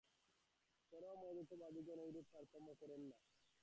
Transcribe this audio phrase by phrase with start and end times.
[0.93, 3.17] চরম অদ্বৈতবাদিগণ এইরূপ তারতম্য করেন না।